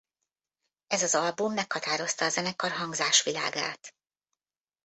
[0.87, 3.95] Ez az album meghatározta a zenekar hangzásvilágát.